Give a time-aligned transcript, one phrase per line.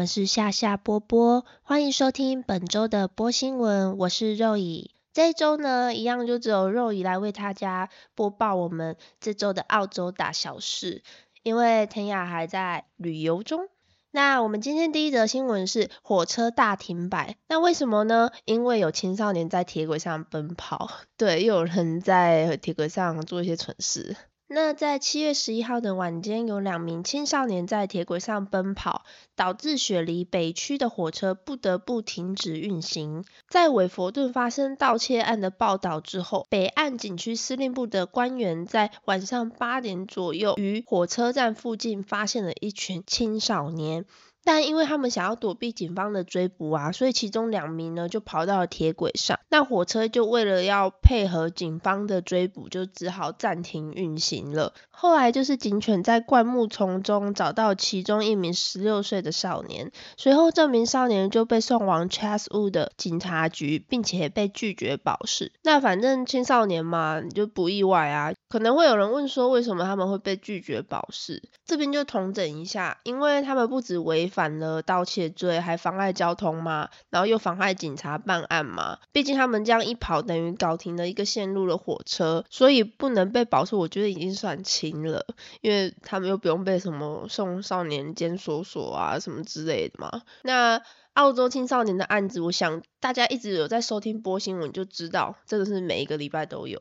[0.00, 4.92] 我们是夏夏波波，欢迎收听本周的波新闻，我是肉乙。
[5.12, 11.02] 这一周呢，一样就只有肉乙来为大家播报我们这周的澳洲大小事，
[11.42, 13.68] 因为天雅还在旅游中。
[14.10, 18.30] 那我们今天第一则新闻是火车大停摆，那为什么呢？
[18.46, 24.16] 因为有青少年在铁轨上奔跑， 对，又有人在铁轨上做一些蠢事。
[24.52, 29.04] 那在七月十一号的晚间，有两名青少年在铁轨上奔跑，
[29.36, 33.24] 导致雪梨北区的火车不得不停止运行。
[33.48, 44.04] 在韦佛顿发生盗窃案的报道之后，北岸警区司令部的官员在晚上八点左右，于火车站附近发现了一群青少年。
[44.44, 49.38] 但因为他们想要躲避警方的追捕啊，所以其中两名呢就跑到了铁轨上。
[49.48, 54.72] 那火车就为了要配合警方的追捕，就只好暂停运行了。
[54.90, 65.52] 后来就是警犬在灌木丛中找到其中一名十六岁的少年，随后这名少年就被送往 Chatswood 的警察局，并且被拒绝保释。
[65.62, 68.32] 那反正青少年嘛，就不意外啊。
[68.48, 71.42] 可能会有人问说，为什么他们会被拒绝保释？
[71.64, 78.98] 这边就统整一下，因为他们不止违反了盗窃罪，还妨碍交通嘛，然后又妨碍警察办案嘛。
[79.12, 85.26] 毕竟他们这样一跑，等于搞停了一个线路的火车，所以不能被保释，我觉得已经算轻了，
[85.60, 90.22] 因为他们又不用被什么送少年监所所啊什么之类的嘛。
[90.42, 90.80] 那
[91.14, 96.80] 澳洲青少年的案子，我想大家一直有在收听播新闻就知道，真的是每一个礼拜都有。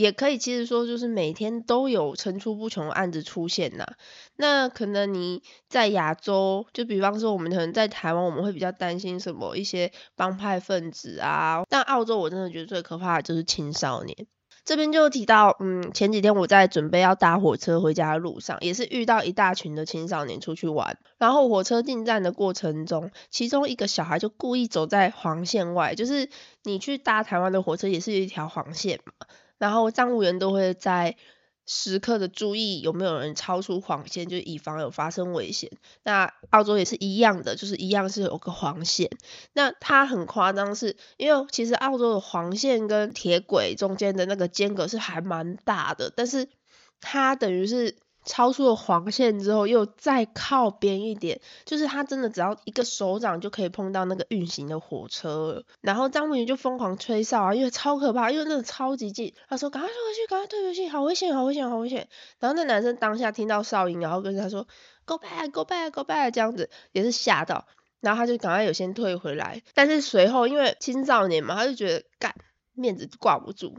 [0.00, 3.86] 也可以，其实说就是每天都有层出不穷的案子出现呐。
[4.36, 11.64] 那可能你在亚洲，就比方说我们可能在台湾，我们会比较担心什么一些帮派分子啊。
[11.68, 14.26] 但澳洲我真的觉得最可怕的就是青少年。
[14.64, 20.98] 这边就提到，嗯，前几天我在准备要搭火车回家的路上，也是遇到一大群的青少年出去玩。
[21.18, 26.28] 然后火车进站的过程中，其中一个小孩就故意走在黄线外，就是
[26.62, 29.12] 你去搭台湾的火车也是一条黄线嘛。
[29.60, 31.16] 然后站务员都会在
[31.66, 35.70] 时刻的注意有没有人超出黄线，就以防有发生危险。
[36.02, 39.08] 那澳洲也是一样的，就是一样是有个黄线。
[39.52, 46.48] 那它很夸张，是因为其实澳洲的黄线跟铁轨中间的那个间隔是还蛮大的，但是
[47.00, 47.96] 它等于是。
[48.24, 62.08] 超出了黄线之后，又再靠边一点，就是他真的只要一个手掌就可以碰到那个运行的火车，然后张文宇就疯狂吹哨啊，因为超可怕，因为那个超级近，他说赶快退回去，赶快退回去，好危险，好危险，好危险。
[62.38, 64.66] 然后那男生当下听到哨音，然后跟他说
[65.04, 67.66] Go back, Go back, Go back，这样子也是吓到，
[68.00, 72.34] 然后他就赶快有先退回来，但是随后因为青少年嘛，他就觉得干
[72.74, 73.74] 面子挂不住。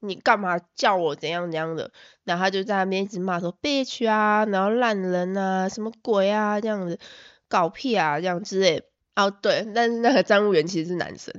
[0.00, 1.92] 你干嘛叫我怎样怎样的？
[2.24, 6.98] 然后他就在那边一直骂说 bitch 啊，然后烂人啊，什么鬼啊这样子，
[7.48, 8.82] 搞屁啊这样之类。
[9.16, 11.34] 哦对，但是那个站务员其实是男生。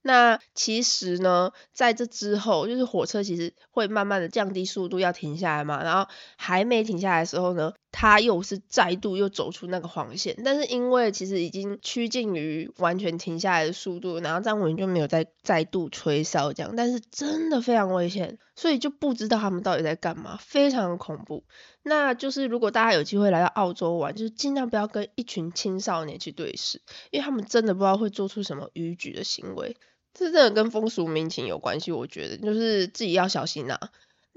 [0.00, 5.82] 那其实呢，在这之后，就是火车其实会慢慢的降低速度，要停下来嘛。
[5.82, 10.36] 然后还没停下来的时候呢，他又是再度又走出那个黄线。
[10.44, 16.76] 但是因为其实已经趋近于完全停下来的速度，然后张文就没有再再度吹哨这样。
[16.76, 21.44] 但是真的非常危险，所以就不知道他们到底在干嘛，非常恐怖。
[21.82, 29.74] 那就是如果大家有机会来到澳洲玩，就是尽量不要跟一群青少年去对视，因为他们真的不知道会做出什么逾矩的行为。
[30.12, 33.78] 这真的跟风俗民情有关系，我觉得就是自己要小心呐。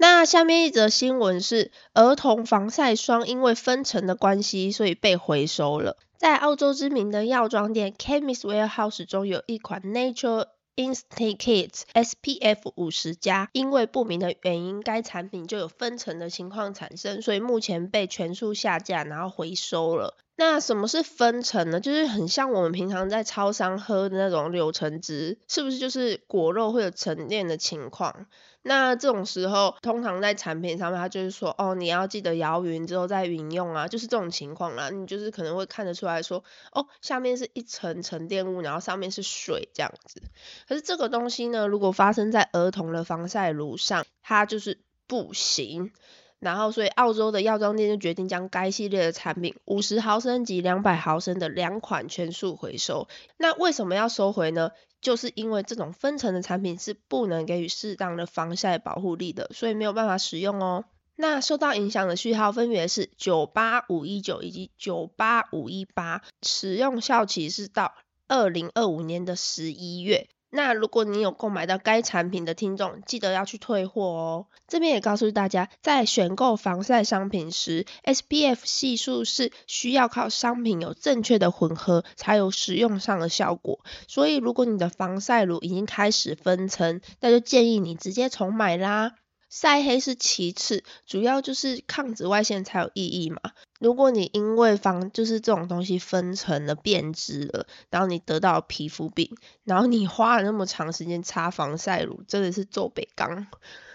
[0.00, 5.98] 那下面一则新闻是，儿童防晒霜因为分层的关系，所以被回收了。
[6.16, 20.16] 在澳洲知名的药妆店 Chemist Warehouse 中，有一款 Nature Instinct Kids SPF 五十加，因为不明的原因，该产品就有分层的情况产生，所以目前被全数下架，然后回收了。
[20.34, 21.78] 那什么是分层呢？
[21.78, 28.24] 就是很像我们平常在超商喝的那种柳橙汁，是不是就是果肉会有沉淀的情况？
[28.62, 34.90] 那这种时候，通常在产品上面，它就是说，哦，你要记得摇匀之后再饮用啊，就是这种情况啦。
[34.90, 40.22] 你就是可能会看得出来说，哦，下面是一层沉淀物，然后上面是水这样子。
[40.68, 45.92] 可是这个东西呢，如果发生在儿童的防晒乳上，它就是不行。
[46.38, 53.08] 然后，所以澳洲的药妆店就决定将该系列的产品五十毫升及两百毫升的两款全数回收。
[53.36, 54.70] 那为什么要收回呢？
[55.00, 60.84] 就是因为这种分层的产品是不能给予适当的防晒保护力的，所以没有办法使用哦。
[61.16, 67.94] 那受到影响的序号分别是九八五一九以及九八五一八，使用效期是到
[68.26, 70.28] 二零二五年的十一月。
[70.50, 74.46] 那如果你有购买到该产品的听众，记得要去退货哦。
[74.66, 83.80] 这边也告诉大家，在选购防晒商品时，SPF 系数是需要靠商品有正确的混合才有使用上的效果。
[84.08, 89.14] 所以如果你的防晒乳已经开始分层，那就建议你直接重买啦。
[89.50, 93.40] 晒黑是其次，主要就是抗紫外线才有意义嘛。
[93.80, 103.48] 如果你因为防就是这种东西分层了变质了，然后你得到皮肤病，然后你花了那么长时间擦防晒乳，真的是做北刚。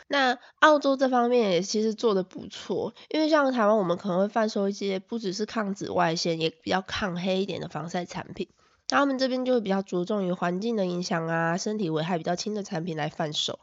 [0.07, 8.49] 那澳洲这方面也其实做的不错，因为像台湾我们可能会贩售一些不只是抗紫外线，也比较抗黑一点的防晒产品，
[8.89, 13.59] 那他们这边就会比较着重于环境的影响啊，身体危害比较轻的产品来贩售。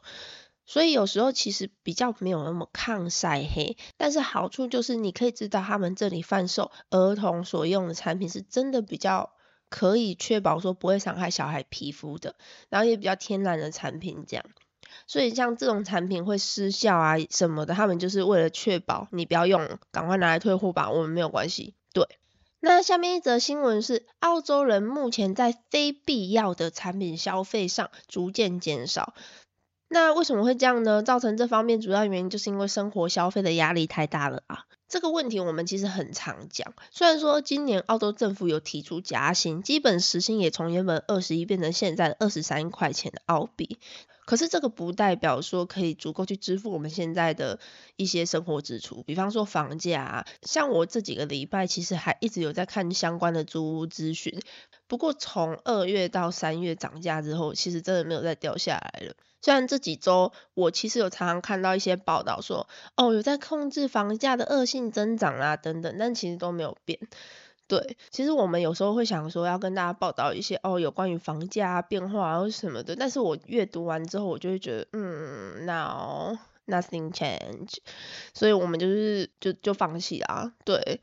[0.65, 9.31] 所以有时候其实比较没有那么抗晒黑，但是好处就是你可以知道他们这里贩售儿童所用的产品是真的比较
[9.69, 12.35] 可以确保说不会伤害小孩皮肤的，
[12.69, 14.45] 然后也比较天然的产品这样。
[15.07, 21.73] 所以像这种产品会失效啊什么的，他们就是为了确保你不要用，赶快拿来退货吧，我们没有关系。
[21.93, 22.07] 对，
[22.59, 29.13] 那下面一则新闻是澳洲人目前在非必要的产品消费上逐渐减少。
[29.93, 31.03] 那为什么会这样呢？
[31.03, 34.65] 造成这方面主要原因就是因为生活消费的压力太大了啊。
[34.89, 43.77] 这个问题我们其实很常讲，虽然说今年澳洲政府有提出加薪，基本时薪也从原本二十一变成现在的二十三块钱的澳币，
[44.25, 47.59] 可是这个不代表说可以足够去支付我们现在的
[47.95, 50.25] 一些生活支出，比方说房价啊。
[50.41, 54.39] 像我这几个礼拜其实还一直有在看相关的租屋资讯，
[54.87, 59.13] 不过从二月到三月涨价之后，其实真的没有再掉下来了。
[59.43, 66.97] 虽然这几周我其实有常常看到一些报道说，哦有在控制房价的恶性增长啊等等，但其实都没有变。
[67.67, 77.79] 对，其实我们有时候会想说要跟大家报道一些哦有关于房价变化或什么的，但是我阅读完之后我就会觉得，嗯，no nothing change，
[78.33, 80.53] 所以我们就是就就放弃啦。
[80.63, 81.01] 对，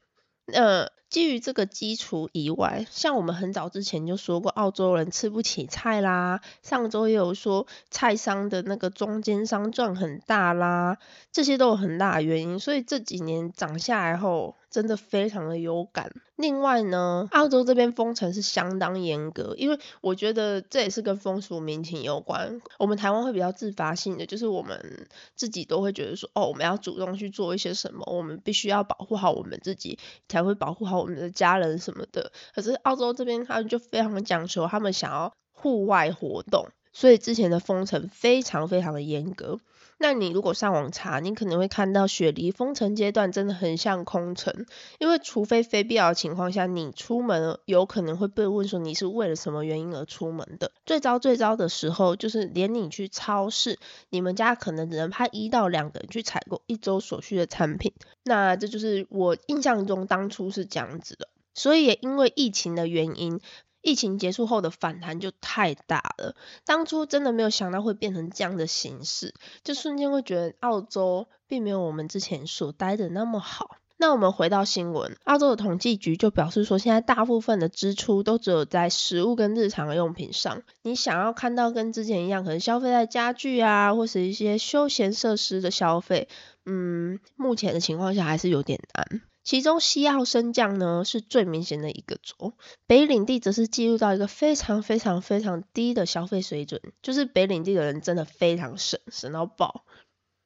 [0.54, 0.90] 呃。
[1.10, 6.40] 基于这个基础以外，像我们很早之前就说过，澳洲人吃不起菜啦。
[6.62, 10.98] 上周也有说，菜商的那个中间商赚很大啦，
[11.32, 12.60] 这些都有很大的原因。
[12.60, 16.12] 所以这几年涨下来后，真的非常的有感。
[16.36, 22.62] 另外呢，澳洲这边封城是相当严格，因为我觉得这也是跟风俗民情有关。
[22.78, 29.98] 我们台湾会比较自发性的，就是我们自己都会觉得说，哦，我们要主动去做一些什么，我们必须要保护好我们自己，
[30.28, 30.99] 才会保护好。
[31.00, 39.58] 我们的家人什么的，可是澳洲这边他们就非常讲求，他们想要户外活动，所以之前的封城非常非常的严格。
[40.02, 44.64] 那你如果上网查，你可能会看到雪梨封城阶段真的很像空城，
[44.98, 50.72] 因为除非非必要的情况下，你出门有可能会被问说你是为了什么原因而出门的。
[50.86, 57.92] 最糟最糟的时候，就是连你去超市，你们家可能只能派一到两个人去采购一周所需的产品。
[58.24, 63.38] 那这就是我印象中当初是这样子的，所以也因为疫情的原因。
[63.82, 66.34] 疫情结束后的反弹就太大了，
[66.64, 69.34] 当初真的没有想到会变成这样的形式，
[69.64, 73.76] 就瞬间会觉得澳洲并没有我们之前所待的那么好。
[74.02, 86.28] 那我们回到新闻，澳洲的统计局就表示说，现在大部分的支出都只有在食物跟日常用品上，你想要看到跟之前一样，可能消费在家具啊，或是一些休闲设施的消费，
[86.64, 89.20] 嗯，目前的情况下还是有点难。
[89.42, 92.52] 其中西澳升降呢是最明显的一个州，
[92.86, 99.84] 北领地则是记录到一个非常非常非常低的消费水准，就是北领地的人真的非常省，省到爆。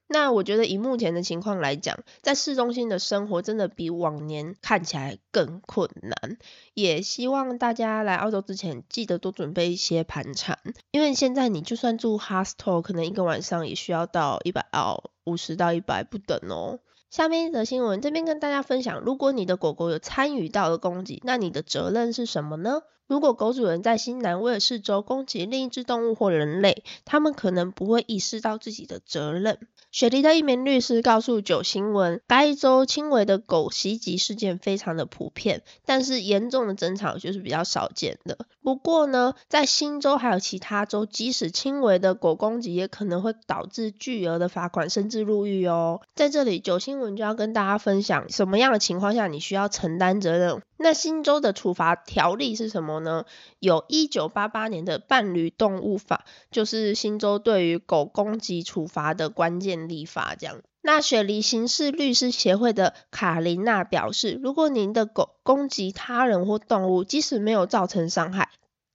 [0.07, 6.37] 那我觉得以目前的情况来讲，在市中心的生活真的比往年看起来更困难。
[6.75, 10.59] 也希望大家来澳洲之前记得多准备一些盘缠，
[10.91, 16.81] 因为现在你就算住 hostel，可能一个晚上也需要到一百澳，五十到一百不等哦。
[17.15, 22.83] 下面一则新闻，这边跟大家分享，如果你的狗狗有参与到了攻击，那你的责任是什么呢？
[23.07, 29.61] 如果狗主人在新南威尔士州攻击另一只动物或人类，他们可能不会意识到自己的责任。
[29.95, 38.37] 雪梨的一名律师告诉九新闻，该州轻微的狗袭击事件非常的普遍，但是严重的争吵就是比较少见的。
[38.61, 46.01] 不过呢，在新州还有其他州，即使轻微的狗攻击也可能会导致巨额的罚款，甚至入狱哦。
[46.17, 50.61] 在这里，九新闻就要跟大家分享什么样的情况下你需要承担责任。
[50.85, 53.25] 那新州的处罚条例是什么呢？
[53.59, 60.37] 有一九八八年的伴侣动物法，就是新州对于狗攻击处罚的关键立法。
[60.39, 68.51] 这样，那雪梨刑事律师协会的卡琳娜表示，如果您的狗攻击他人或动物，即使没有造成伤害，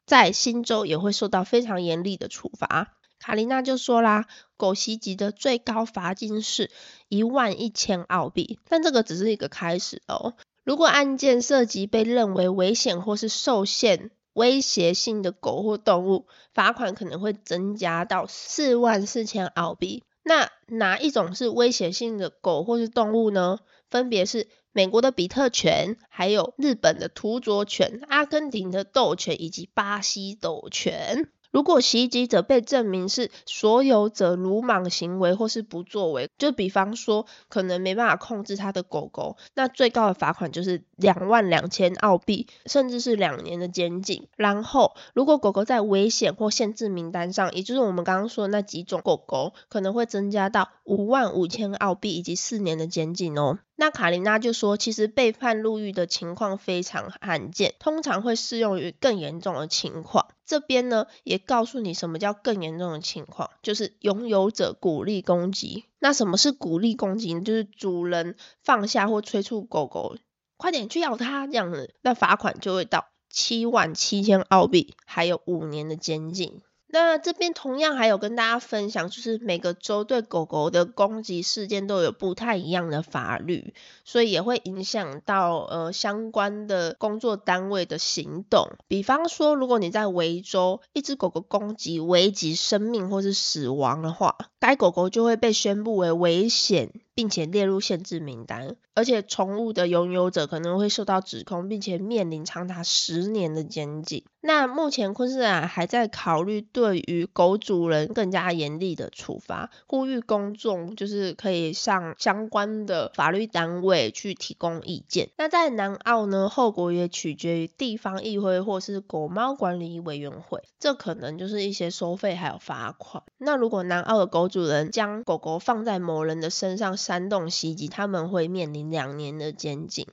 [0.05, 2.93] 在新州也会受到非常严厉的处罚。
[3.17, 4.27] 卡琳娜就说啦，
[4.57, 6.69] 狗袭击的最高罚金是
[7.07, 10.35] 一万一千澳币，但这个只是一个开始哦。
[10.69, 20.03] 如果案件涉及被认为危险或是受限、威胁性的狗或动物，罚款可能会增加到四万四千澳币。
[20.21, 23.57] 那哪一种是威胁性的狗或是动物呢？
[23.89, 31.31] 分别是美国的比特犬，还有日本的土佐犬、阿根廷的斗犬以及巴西斗犬。
[31.51, 44.27] 如果袭击者被证明是所有者鲁莽行为或是不作为，就比方说可能没办法控制他的狗狗，那最高的罚款就是两万两千澳币，甚至是两年的监禁。
[44.35, 53.59] 然后，如果狗狗在危险或限制名单上，也就是我们刚刚说的那几种狗狗，可能会增加到五万五千澳币以及四年的监禁哦。
[53.75, 60.27] 那卡琳娜就说，其实被判入狱的情况非常罕见，通常会适用于更严重的情况。
[60.45, 65.85] 这边呢也告诉你什么叫更严重的情况，就是拥有者鼓励攻击。
[65.99, 67.39] 那什么是鼓励攻击？
[67.39, 70.17] 就是主人放下或催促狗狗
[70.59, 76.59] 快点去咬它这样子，那罚款就会到七万七千澳币，还有五年的监禁。
[76.91, 88.71] 那这边同样还有跟大家分享，就是每个州对狗狗的攻击事件都有不太一样的法律，所以也会影响到呃相关的工作单位的行动。
[88.87, 96.91] 比方说，如果你在维州，一只狗狗攻击危及生命或是死亡的话，该狗狗就会被宣布为危险。
[97.19, 104.23] 并且列入限制名单，而且宠物的拥有者可能会受到指控，并且面临长达十年的监禁。
[104.39, 115.29] 那目前昆士兰还在考虑对于狗主人更加严厉的处罚，呼吁公众就是可以向相关的法律单位去提供意见。
[115.37, 123.23] 那在南澳呢，后果也取决于地方议会或是狗猫管理委员会，这可能就是一些收费还有罚款。
[123.37, 130.05] 那如果南澳的狗主人将狗狗放在某人的身上，煽动袭击，他们会面临两年的监禁。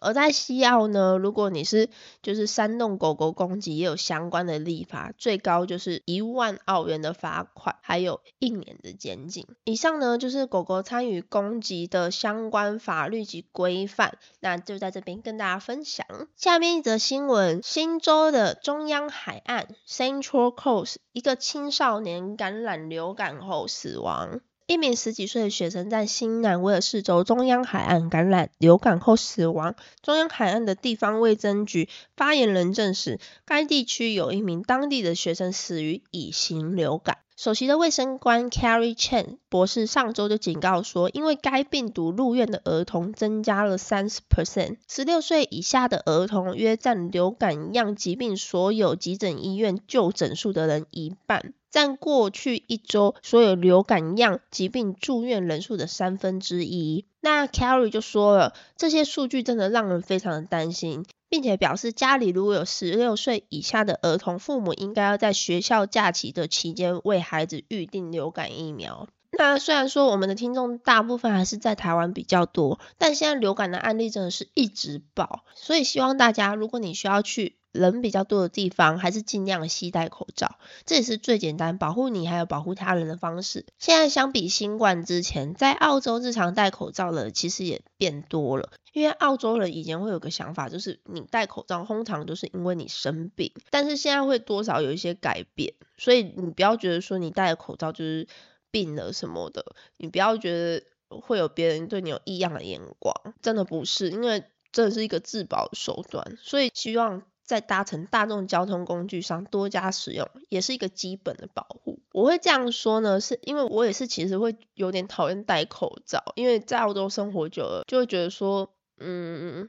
[0.00, 1.90] 而在西澳呢，如果你是
[2.22, 9.46] 就是煽动狗狗攻击，也有相关的立法，最高就是一万澳元的罚款，还有一年的监禁。
[9.62, 16.04] 以上呢就是狗狗参与攻击的相关法律及规范，那就在这边跟大家分享。
[16.34, 24.40] 下面一则新闻：新州的中央海岸 （Central Coast） 一个青少年感染流感后死亡。
[24.70, 29.74] 一名十几岁的学生在新南威尔士州中央海岸感染流感后死亡。
[30.00, 37.18] 中央海岸的地方卫生局发言人证实，该地区有一名当地的学生死于乙型流感。
[37.36, 51.54] 首席的卫生官 Carrie Chen 博士上周就警告说，因为该病毒入院的儿童增加了三十 percent，十六岁以下的儿童约占流感样疾病所有急诊医院就诊数的人一半。
[51.70, 57.04] 占过去一周所有流感样疾病住院人数的三分之一。
[57.20, 69.08] 那 Carrie 就说了，这些数据真的让人非常的担心，并且表示家里如果有十六岁以下的儿童，父母应该要在学校假期的期间为孩子预定流感疫苗。
[69.38, 77.59] 那虽然说我们的听众大部分还是在台湾比较多，但现在流感的案例真的是一直爆，所以希望大家，如果你需要去。
[77.72, 83.64] 人比较多的地方，还是尽量携带口罩，这也是最简单保护你还有保护他人的方式。
[83.78, 98.26] 现在相比新冠之前，在澳洲日常戴口罩的其实也变多了，因为澳洲人以前会有个想法，就是你戴口罩通常都是因为你生病，但是现在会多少有一些改变，所以你不要觉得说你戴口罩就是
[98.72, 99.64] 病了什么的，
[99.96, 107.22] 你不要觉得会有别人对你有异样的眼光，真的不是，因为这是一个自保手段，所以希望。
[107.50, 111.98] 在搭乘大众交通工具上多加使用，也是一个基本的保护。
[112.12, 119.68] 我会这样说呢，是因为我也是其实会有点讨厌戴口罩，因为在澳洲生活久了，就会觉得说，嗯，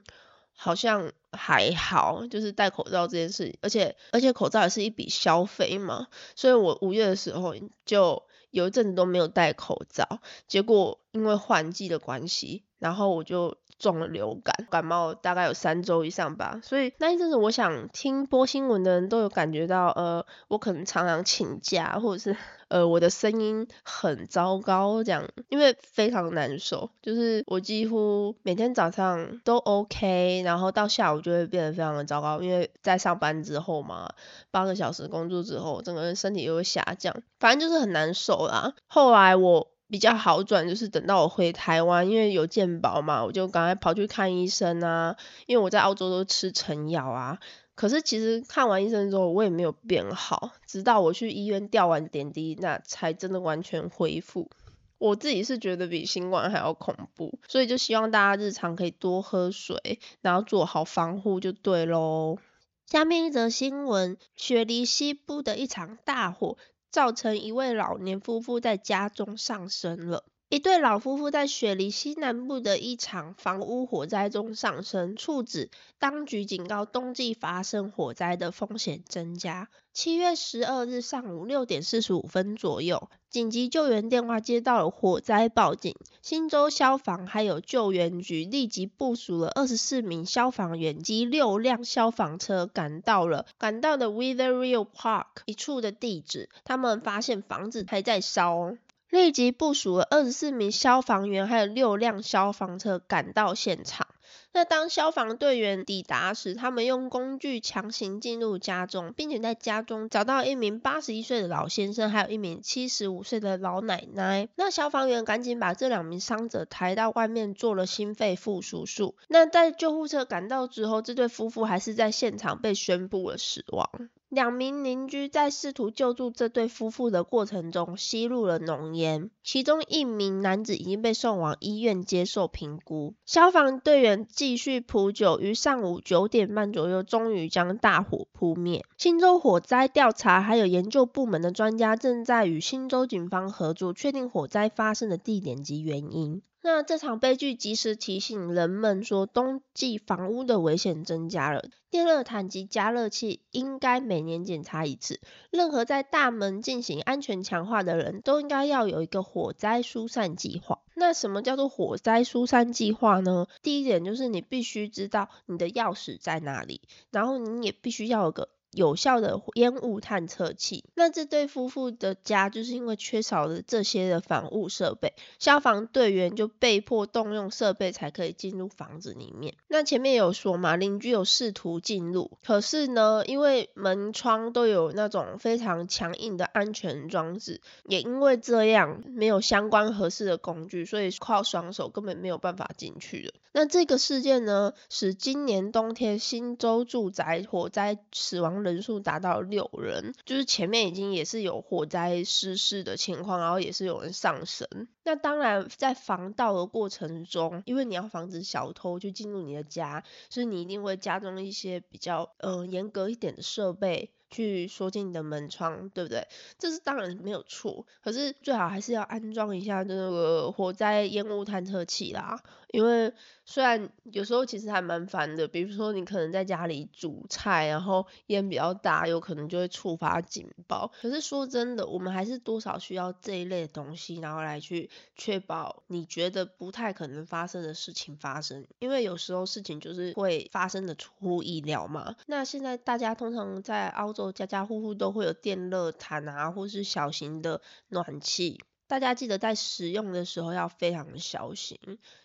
[0.55, 8.21] 好像还好，就是戴口罩这件事，而且而且口罩也是一笔消费嘛，所以我五月的时候就
[8.51, 13.57] 有一阵子都没有戴口罩，结果因为换季的关系，然后我就。
[13.81, 34.13] 中了流感，感冒大概有三周以上吧，所以那一阵子，我想听播新闻的人都有感觉到，呃，我可能常常请假，或者是呃我的声音很糟糕这样，因为非常难受，就是我几乎每天早上都 OK，然后到下午就会变得非常的糟糕，因为在上班之后嘛，
[34.51, 38.75] 八个小时工作之后，整个人身体又会下降，反正就是很难受啦。
[38.85, 39.70] 后来我。
[39.91, 45.17] 比较好转，就是等到我回台湾，因为有健保嘛，我就赶快跑去看医生啊。
[45.45, 47.39] 因为我在澳洲都吃成药啊，
[47.75, 54.49] 可是其实看完医生之后，我也没有变好，直到我去医院吊完点滴，那才真的完全恢复。
[54.97, 62.37] 我自己是觉得比新冠还要恐怖，所以就希望大家日常可以多喝水，然后做好防护就对喽。
[62.85, 66.57] 下面一则新闻：雪梨西部的一场大火，
[66.91, 70.30] 造成一位老年夫妇在家中丧生了。
[70.51, 79.69] 一对老夫妇在雪梨西南部的一场房屋火灾中丧生，促使当局警告冬季发生火灾的风险增加。
[79.93, 98.75] 七月十二日上午六点四十五分左右，紧急救援电话接到了火灾报警，新州消防还有救援局立即部署了二十四名消防员及六辆消防车赶到了赶到的 Witherill Park 一处的地址，他们发现房子还在烧。
[99.11, 104.07] 立即部署了二十四名消防员，还有六辆消防车赶到现场。
[104.53, 114.47] 那当消防队员抵达时，他们用工具强行进入家中，并且在家中找到一名八十一岁的老先生，还有一名七十五岁的老奶奶。
[114.55, 119.15] 那消防员赶紧把这两名伤者抬到外面做了心肺复苏术。
[119.27, 124.09] 那在救护车赶到之后，这对夫妇还是在现场被宣布了死亡。
[124.31, 133.13] 两名邻居在试图救助这对夫妇的过程中吸入了浓烟，其中一名男子已经被送往医院接受评估。
[133.25, 138.85] 消防队员继续扑救，于上午九点半左右，终于将大火扑灭。
[138.97, 146.41] 新州火灾调查还有研究部门的专家正在与新州警方合作，确定火灾发生的地点及原因。
[146.63, 151.65] 那这场悲剧及时提醒人们说，冬季房屋的危险增加了。
[151.89, 155.19] 电热毯及加热器应该每年检查一次。
[155.49, 160.79] 任何在大门进行安全强化的人都应该要有一个火灾疏散计划。
[160.93, 163.47] 那什么叫做火灾疏散计划呢？
[163.63, 168.49] 第一点就是你必须知道你的钥匙在哪里，然后你也必须要有个。
[168.71, 170.85] 有效的烟雾探测器。
[170.95, 179.55] 那这对夫妇的家就是因为缺少了这些的防雾设备，消防队员就被迫动用设备才可以进入房子里面。
[179.67, 193.33] 那前面有说嘛，邻居有试图进入，可是呢，因为门窗都有那种非常强硬的安全装置，也因为这样没有相关合适的工具，所以靠双手根本没有办法进去的。
[193.53, 198.60] 那这个事件呢，使今年冬天新州住宅火灾死亡。
[198.63, 204.67] 人数达到六人，就是前面已经也是有火灾失事的情况，然后也是有人上升。
[205.03, 214.11] 那当然，在防盗的过程中，因为你要防止小偷去进入你的家，所以你一定会加装一些比较呃严格一点的设备。
[214.33, 216.25] 去锁紧你的门窗，对不对？
[216.57, 222.41] 这是当然没有错，可是最好还是要安装一下这个火灾烟雾探测器啦。
[222.71, 223.13] 因为
[223.45, 230.91] 虽然有时候其实还蛮烦的，比如说你可能在家里煮菜，然后烟比较大，有可能就会触发警报。
[231.01, 238.65] 可是说真的，我们还是多少需要这一类的东西，然后来去确保你觉得不太可能发生的事情发生。
[238.79, 242.15] 因为有时候事情就是会发生的出乎意料嘛。
[242.25, 244.31] 那现在大家通常在澳洲。
[244.31, 248.61] 家家户户都会有电热毯啊，或是小型的暖气。
[248.91, 251.79] 大家记得在使用的时候要非常小心，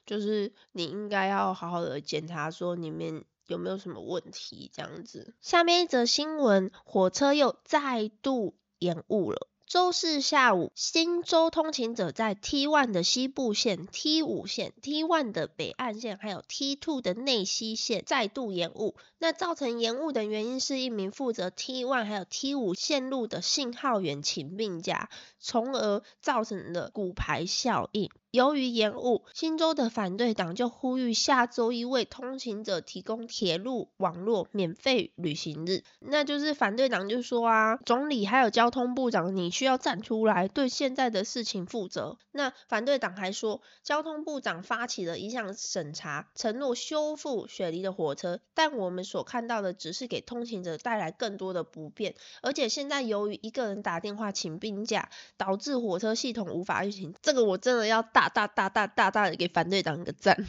[0.05, 5.33] 就是你应该要好好的检查说里面有没有什么问题这样子。
[5.41, 9.47] 下面一则新闻，火车又再度延误了。
[9.67, 18.95] 周四下午，新州通勤者在 T1 的西部线、T5 线、T1 的北岸线，还有 T2 的内西线再度延误。
[19.19, 28.09] 那造成延误的原因是一名负责 T1 还有 T5 线路的信号员请病假，从而造成了骨牌效应。
[28.37, 35.85] 由于延误，新州的反对党就呼吁下周一为通勤者提供铁路网络免费旅行日。
[36.01, 42.19] 那就是反对党就说啊，总理还有交通部长，你需要站出来对现在的事情负责。
[42.31, 52.15] 那反对党还说，交通部长发起了一项审查，承诺修复雪梨的火车，但我们所看到的只是给通勤者带来更多的不便。
[52.43, 58.26] 而且现在由于一个人打电话请病假，导致火车系统无法运行，这个我真的要大。
[58.29, 60.45] 大大大大大的给反对党一个赞，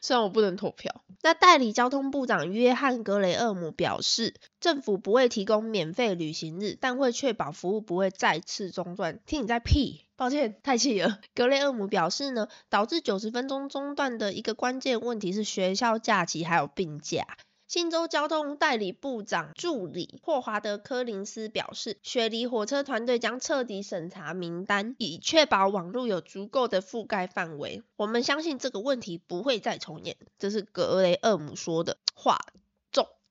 [0.00, 1.02] 虽然我不能投票。
[1.22, 9.20] 那代理交通部长约翰格雷厄姆表示，政府不会提供免费旅行日，但会确保服务不会再次中断。
[9.26, 11.18] 听你在屁，抱歉，太气了。
[11.34, 17.26] 格雷厄姆表示呢，导致九十分钟中断的一个关键问题是学校假期还有病假。
[17.70, 27.84] 新州交通代理部长助理霍华德·科林斯表示，雪梨火车团队将彻底审查名单，以确保网络有足够的覆盖范围。
[27.94, 30.16] 我们相信这个问题不会再重演。
[30.36, 32.40] 这是格雷厄姆说的话。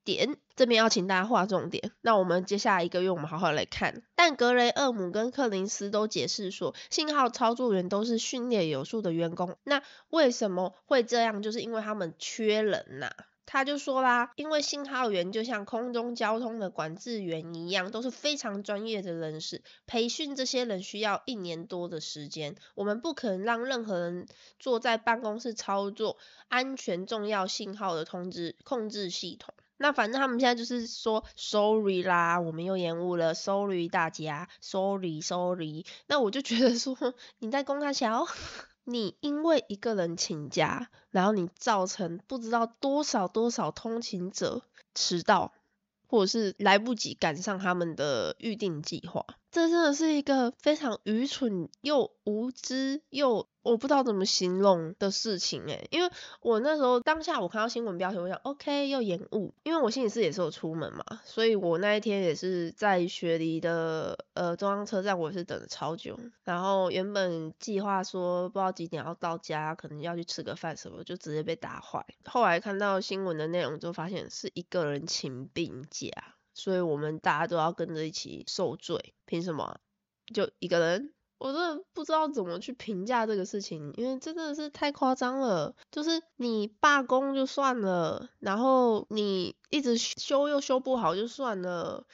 [0.06, 1.92] 点，这边要请大家画重点。
[2.02, 4.02] 那我们接下来一个月，我们好好来看。
[4.16, 9.58] 但格雷厄姆跟克林斯都解释说，信号操作员都是训练有素的员工。
[9.64, 11.44] 那为什么会这样？
[11.44, 13.12] 就是因为他们缺人呐。
[13.52, 22.56] 他就说啦，因为信号员就像空中交通的管制员一样，都是非常专业的人士，培训这些人需要一年多的时间。
[22.76, 24.28] 我们不可能让任何人
[24.60, 29.56] 坐在办公室操作安全重要信号的通知控制系统。
[29.78, 35.86] 那反正他们现在就是说，sorry 啦，我们又延误了，sorry 大家，sorry sorry。
[36.06, 36.96] 那我就觉得说，
[37.40, 38.28] 你在公开桥。
[38.84, 44.64] 你因为一个人请假，然后你造成不知道多少多少通勤者
[44.96, 45.54] 迟到，
[46.08, 53.48] 或者是来不及赶上他们的预定计划，这真的是一个非常愚蠢又无知又。
[53.62, 56.10] 我不知道怎么形容的事情诶，因为
[56.42, 72.04] 我那时候当下我看到新闻标题，我想 OK 又延误，因为我星期四也是有出门嘛，所以我那一天也是在雪梨的呃中央车站，我也是等了超久，然后原本计划说不知道几点要到家，可能要去吃个饭什么，就直接被打坏。
[72.26, 76.10] 后来看到新闻的内容，就发现是一个人请病假，
[76.60, 79.80] 所以我们大家都要跟着一起受罪，凭什么？
[80.34, 81.14] 就一个人？
[81.40, 85.74] 我真的不知道怎么去评价这个事情，因为真的是太夸张了。
[85.90, 92.06] 就是你罢工就算了，然后你一直修又修不好就算了，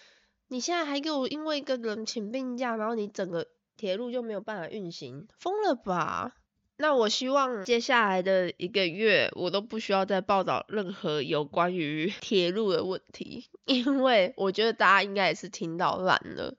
[0.47, 6.36] 你现在还给我因为一个人请病假，然后你整个铁路就没有办法运行，疯了吧？
[6.78, 16.56] 那我希望接下来的一个月，我都不需要再报道任何有关于 铁路的问题， 因为我觉得大家应该也是听到烂了。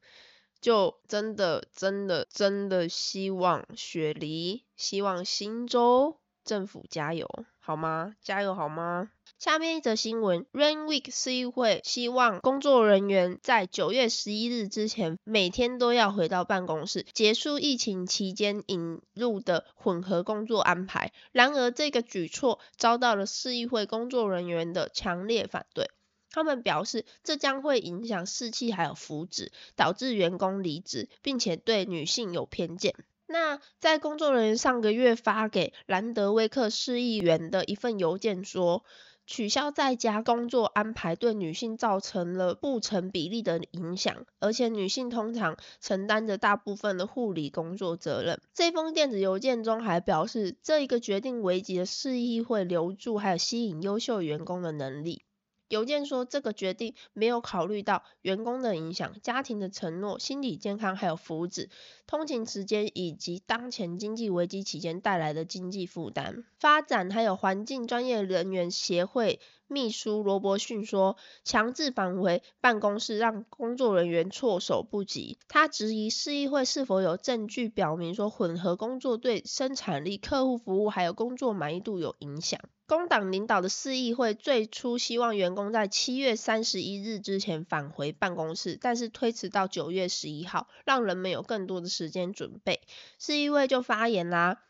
[0.58, 7.28] 就真的真的真的希望雪梨，希望新州政府加油，
[7.66, 8.14] 好吗？
[8.22, 9.10] 加油好吗？
[9.40, 21.12] 下面一则新闻，Rain Week 市议会希望工作人员在九月十一日之前，每天都要回到办公室，结束疫情期间引入的混合工作安排。
[21.32, 25.90] 然而，这个举措遭到了市议会工作人员的强烈反对。
[26.30, 32.94] 他们表示，这将会影响士气还有福祉，导致员工离职，并且对女性有偏见。
[33.28, 38.84] 那在工作人员上个月发给兰德威克市议员的一份邮件说，
[39.26, 48.40] 取消在家工作安排对女性造成了不成比例的影响，而且女性通常承担着大部分的护理工作责任。
[48.54, 55.25] 这封电子邮件中还表示，这一个决定危及了市议会留住还有吸引优秀员工的能力。
[55.68, 61.68] 邮件说，这个决定没有考虑到员工的影响、家庭的承诺、心理健康还有福祉、
[62.06, 66.44] 通勤时间以及当前经济危机期间带来的经济负担。
[66.58, 69.40] 发展还有环境专业人员协会。
[69.68, 82.60] 秘书罗伯逊说：“强制返回办公室让工作人员措手不及。”他质疑市议会是否有证据表明说混合工作对生产力、客户服务还有工作满意度有影响。
[82.86, 92.80] 工党领导的市议会最初希望员工在七月三十一日之前返回办公室，但是推迟到九月十一号，让人们有更多的时间准备。
[93.18, 94.62] 市议会就发言啦。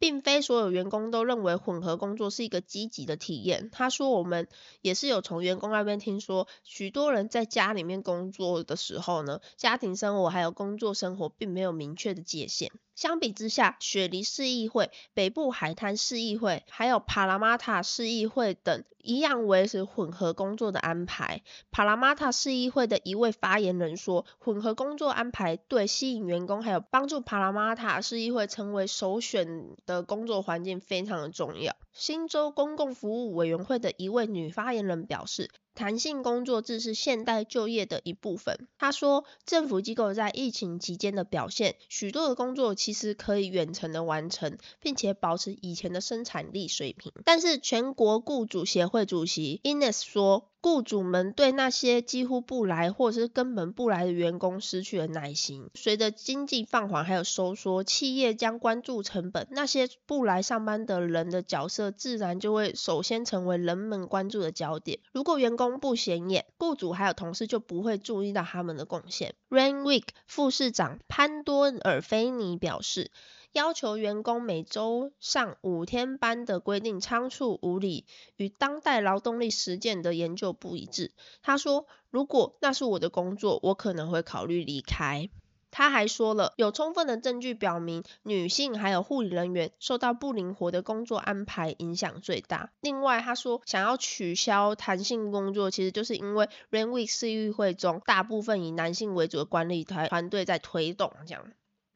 [0.00, 3.68] 并非所有员工都认为混合工作是一个积极的体验。
[3.70, 4.48] 他说，我们
[4.80, 12.72] 也是有从员工那边听说，许多人在家里面工作的时候呢，家庭生活还有工作生活并没有明确的界限。
[13.00, 21.40] 相比之下，雪梨市议会、北部海滩市议会，还有帕拉马塔市议会等一样维持混合工作的安排。
[21.70, 31.74] 帕拉马塔市议会的一位发言人说，混合工作安排对吸引员工，还有帮助帕拉马塔市议会成为首选的工作环境非常的重要。
[31.94, 35.48] 新州公共服务委员会的一位女发言人表示。
[35.74, 38.68] 弹性工作制是现代就业的一部分。
[38.78, 47.12] 他说，政府机构在疫情期间的表现，许多的工作其实可以远程的完成，并且保持以前的生产力水平。
[47.24, 50.49] 但是，全国雇主协会主席 Innes 说。
[50.62, 55.70] 雇主们对那些几乎不来或者是根本不来的员工失去了耐心。
[55.74, 64.98] 随着经济放缓还有收缩，企业将关注成本，那些不来上班的人的角色自然就会首先成为人们关注的焦点。
[65.12, 69.34] 如果员工不显眼，雇主还有同事就不会注意到他们的贡献。
[69.48, 73.10] Rainweek 副市长潘多尔菲尼表示。
[73.52, 81.12] 要求员工每周上五天班的规定仓促无理，与当代劳动力实践的研究不一致。
[81.42, 85.30] 他说：“如果那是我的工作，我可能会考虑离开。”
[85.72, 92.72] 他还说了，有充分的证据表明，女性还有护理人员受到不灵活的工作安排影响最大。
[92.80, 101.52] 另外，他说想要取消弹性工作，其实就是因为 Rainweek 市议会中大部分以男性为主的管理团团队在推动这样。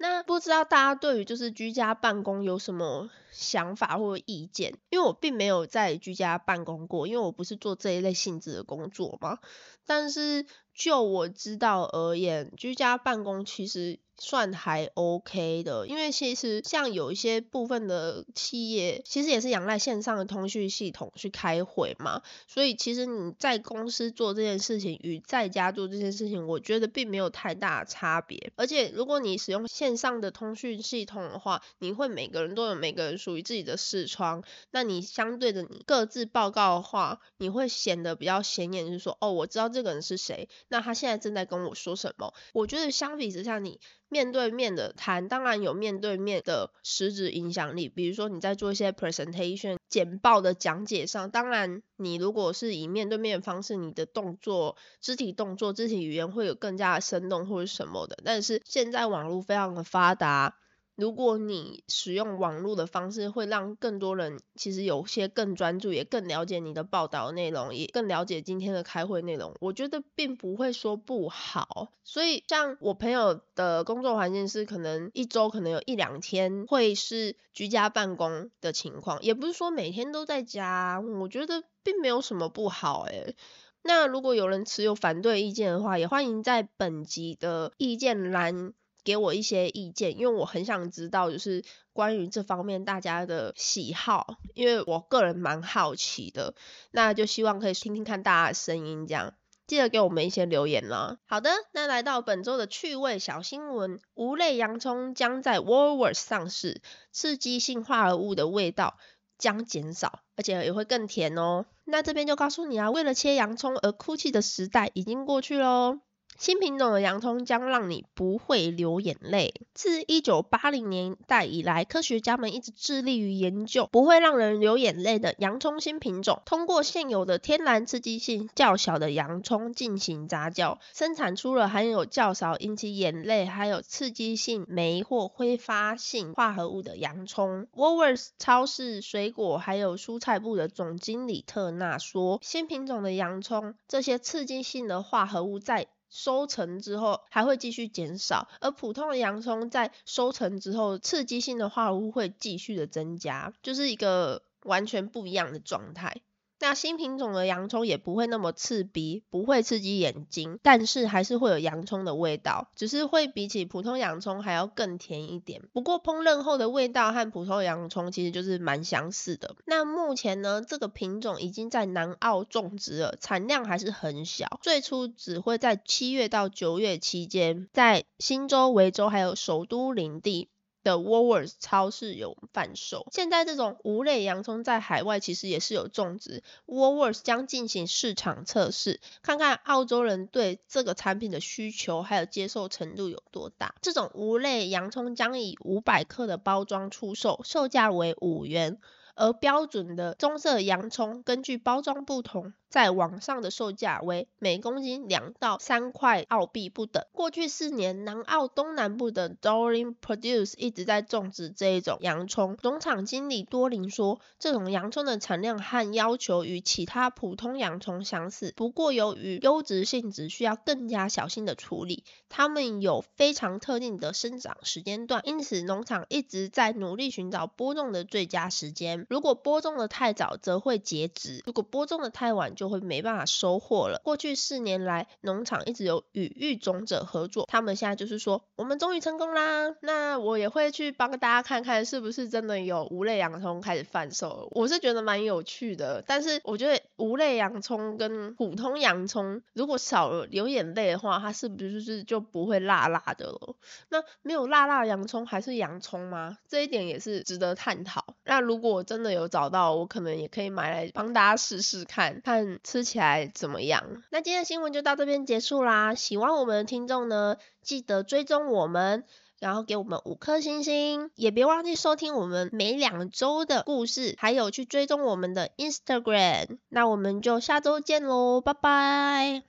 [0.07, 4.75] 那不知道大家对于就是居家办公有什么想法或意见？
[4.90, 9.38] 因为我并没有在居家办公过，因为我不是做这一类性质的工作嘛。
[9.87, 14.00] 但是就我知道而言，居家办公其实。
[14.16, 28.52] 算还 OK 的，因为其实像有一些部分的企业，其实也是仰赖线上的通讯系统去开会嘛，所以其实你在公司做这件事情与在家做这件事情，我觉得并没有太大差别。
[28.54, 42.34] 而且如果你使用线上的通讯系统的话，你会每个人都有每个人属于自己的视窗，那你相对的你各自报告的话，你会显得比较显眼，就是说哦，我知道这个人是谁，那他现在正在跟我说什么。
[42.52, 47.88] 我觉得相比之下，你面对面的谈，当然有面对面的实质影响力。
[47.88, 58.18] 比如说你在做一些 presentation 简报的讲解上，当然你如果是以面对面的方式，你的动作、肢体动作、肢体语言会有更加的生动或者什么的。
[58.24, 60.58] 但是现在网络非常的发达。
[60.96, 69.54] 如果你使用网络的方式，会让更多人其实有些更专注，也更了解你的报道内容，也更了解今天的开会内容。
[69.61, 71.88] 我觉得并不会说不好。
[72.04, 81.00] 所以像我朋友的工作环境是，可能一周可能有一两天会是居家办公的情况，也不是说每天都在家。
[81.00, 83.35] 我觉得并没有什么不好诶。
[83.83, 88.72] 那如果有人持有反对意见的话，也欢迎在本集的意见栏。
[89.05, 91.62] 给我一些意见，因为我很想知道，就是
[91.93, 96.55] 关于这方面大家的喜好，因为我个人蛮好奇的，
[96.90, 99.35] 那就希望可以听听看大家的声音，这样
[99.67, 101.19] 记得给我们一些留言啦。
[101.27, 108.97] 好的，那来到本周的趣味小新闻，无泪洋葱将在 Woolworths 上市，刺激性化合物的味道
[109.38, 111.67] 将减少，而且也会更甜哦。
[111.85, 116.01] 那这边就告诉你啊，为了切洋葱而哭泣的时代已经过去喽。
[116.38, 119.55] 新品种的洋葱将让你不会流眼泪。
[119.73, 126.42] 自一九八零年代以来，科学家们一直致力于研究不会让人流眼泪的洋葱新品种。
[126.44, 137.66] 通过现有的天然刺激性较小的洋葱进行杂交，生产出了含有较少引起眼泪还有刺激性酶或挥发性化合物的洋葱。
[137.75, 156.22] Woolworths 超市水果还有蔬菜部的总经理特纳说：“新品种的洋葱这些刺激性的化合物在。”收成之后还会继续减少，而普通的洋葱在收成之后，刺激性的化合物会继续的增加，就是一个完全不一样的状态。
[156.64, 165.61] 那新品种的洋葱也不会那么刺鼻，不会刺激眼睛，但是还是会有洋葱的味道，只是会比起普通洋葱还要更甜一点。
[165.74, 169.57] 不过烹饪后的味道和普通洋葱其实就是蛮相似的。
[169.66, 180.48] 那目前呢，这个品种已经在南澳种植了，产量还是很小，最初只会在七月到九月期间，在新州、维州还有首都领地。
[180.85, 183.09] 的 worse 超市有贩售。
[183.11, 193.75] 现在这种无类洋葱在海外其实也是有种植 worse 将进行市场测试，看看澳洲人对这个产品的需求还有接受程度有多大。
[193.83, 198.79] 这种无类洋葱将以五百克的包装出售，售价为五元。
[199.16, 207.04] 而标准的棕色洋葱，根据包装不同，在网上的售价为每公斤两到三块澳币不等。
[207.12, 212.58] 过去四年，南澳东南部的 Dorling Produce 一直在种植这一种洋葱。
[212.62, 222.02] 农场经理多林说，这种洋葱的产量和要求与其他普通洋葱相似，不过由于优质性质，需要更加小心的处理。
[222.28, 229.06] 它们有非常特定的生长时间段，因此农场一直在努力寻找播种的最佳时间。
[229.08, 234.00] 如果播种的太早，则会截止；如果播种的太晚，就就会没办法收获了。
[234.03, 239.74] 过去四年来，农场一直有与育种者合作，他们现在就是说，我们终于成功啦。
[239.83, 244.48] 那我也会去帮大家看看，是不是真的有无类洋葱开始贩售。
[244.53, 253.57] 我是觉得蛮有趣的，但是我觉得无类洋葱跟普通洋葱，如果少了流眼泪的话，它是不是就是就不会辣辣的了？
[253.90, 256.38] 那没有辣辣洋葱还是洋葱吗？
[256.48, 258.14] 这一点也是值得探讨。
[258.24, 264.03] 那如果真的有找到，我可能也可以买来帮大家试试看看，吃起来怎么样。
[264.11, 265.95] 那今天的新闻就到这边结束啦。
[265.95, 269.05] 喜欢我们的听众呢，记得追踪我们，
[269.40, 276.59] 然后给我们五颗星星，也别忘记收听我们每两周的故事，还有去追踪我们的 Instagram。
[276.69, 279.43] 那我们就下周见喽，拜拜。